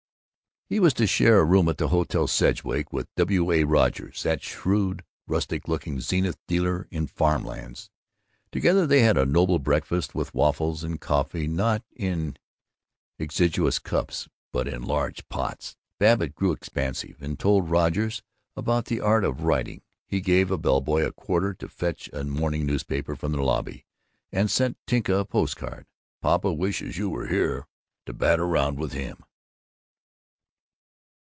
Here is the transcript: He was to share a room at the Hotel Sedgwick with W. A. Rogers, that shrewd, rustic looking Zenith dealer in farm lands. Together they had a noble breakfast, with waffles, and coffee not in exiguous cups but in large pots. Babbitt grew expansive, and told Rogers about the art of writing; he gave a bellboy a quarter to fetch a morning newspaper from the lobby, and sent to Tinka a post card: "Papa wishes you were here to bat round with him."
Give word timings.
He 0.73 0.79
was 0.79 0.93
to 0.93 1.05
share 1.05 1.39
a 1.41 1.43
room 1.43 1.67
at 1.67 1.77
the 1.77 1.89
Hotel 1.89 2.27
Sedgwick 2.27 2.93
with 2.93 3.13
W. 3.15 3.51
A. 3.51 3.65
Rogers, 3.65 4.23
that 4.23 4.41
shrewd, 4.41 5.03
rustic 5.27 5.67
looking 5.67 5.99
Zenith 5.99 6.37
dealer 6.47 6.87
in 6.89 7.07
farm 7.07 7.43
lands. 7.43 7.89
Together 8.53 8.87
they 8.87 9.01
had 9.01 9.17
a 9.17 9.25
noble 9.25 9.59
breakfast, 9.59 10.15
with 10.15 10.33
waffles, 10.33 10.81
and 10.85 11.01
coffee 11.01 11.45
not 11.45 11.83
in 11.93 12.37
exiguous 13.19 13.79
cups 13.79 14.29
but 14.53 14.65
in 14.65 14.83
large 14.83 15.27
pots. 15.27 15.75
Babbitt 15.99 16.35
grew 16.35 16.53
expansive, 16.53 17.21
and 17.21 17.37
told 17.37 17.69
Rogers 17.69 18.23
about 18.55 18.85
the 18.85 19.01
art 19.01 19.25
of 19.25 19.43
writing; 19.43 19.81
he 20.07 20.21
gave 20.21 20.49
a 20.51 20.57
bellboy 20.57 21.05
a 21.05 21.11
quarter 21.11 21.53
to 21.55 21.67
fetch 21.67 22.09
a 22.13 22.23
morning 22.23 22.65
newspaper 22.65 23.17
from 23.17 23.33
the 23.33 23.41
lobby, 23.43 23.85
and 24.31 24.49
sent 24.49 24.77
to 24.77 24.85
Tinka 24.95 25.15
a 25.15 25.25
post 25.25 25.57
card: 25.57 25.85
"Papa 26.21 26.53
wishes 26.53 26.97
you 26.97 27.09
were 27.09 27.27
here 27.27 27.67
to 28.05 28.13
bat 28.13 28.39
round 28.39 28.79
with 28.79 28.93
him." 28.93 29.25